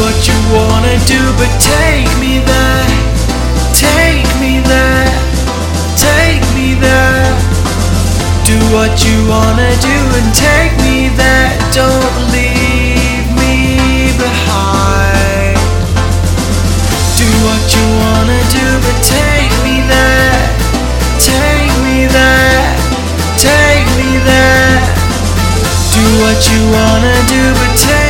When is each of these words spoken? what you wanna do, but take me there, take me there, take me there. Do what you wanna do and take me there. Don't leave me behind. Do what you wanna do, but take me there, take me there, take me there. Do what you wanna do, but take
what 0.00 0.28
you 0.28 0.38
wanna 0.52 0.98
do, 1.06 1.20
but 1.38 1.52
take 1.60 2.10
me 2.20 2.40
there, 2.40 2.86
take 3.72 4.28
me 4.40 4.60
there, 4.60 5.08
take 5.96 6.44
me 6.54 6.74
there. 6.74 7.24
Do 8.44 8.58
what 8.74 9.04
you 9.04 9.16
wanna 9.28 9.70
do 9.80 9.96
and 10.18 10.28
take 10.34 10.74
me 10.84 11.08
there. 11.16 11.50
Don't 11.72 12.16
leave 12.30 13.26
me 13.40 14.12
behind. 14.18 15.56
Do 17.16 17.28
what 17.46 17.64
you 17.74 17.86
wanna 18.02 18.40
do, 18.52 18.66
but 18.84 18.98
take 19.02 19.52
me 19.64 19.80
there, 19.88 20.40
take 21.18 21.72
me 21.86 22.06
there, 22.06 22.68
take 23.38 23.88
me 23.98 24.18
there. 24.30 24.78
Do 25.94 26.04
what 26.22 26.38
you 26.50 26.60
wanna 26.76 27.16
do, 27.28 27.42
but 27.54 27.72
take 27.76 28.05